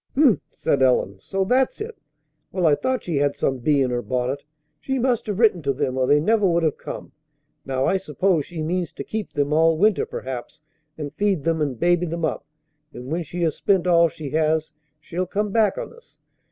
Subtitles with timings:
[0.17, 1.19] "H'm!" said Ellen.
[1.19, 1.95] "So that's it!
[2.51, 4.43] Well, I thought she had some bee in her bonnet.
[4.79, 7.11] She must have written to them or they never would have come.
[7.67, 10.63] Now, I suppose she means to keep them all winter, perhaps,
[10.97, 12.47] and feed them, and baby them up;
[12.91, 16.17] and, when she has spent all she has, she'll come back on us.